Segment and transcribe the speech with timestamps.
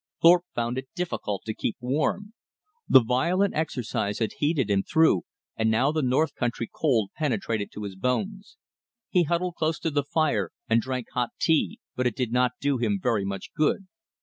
[0.19, 2.33] Thorpe found it difficult to keep warm.
[2.89, 7.83] The violent exercise had heated him through, and now the north country cold penetrated to
[7.83, 8.57] his bones.
[9.11, 12.79] He huddled close to the fire, and drank hot tea, but it did not do
[12.79, 13.85] him very much good.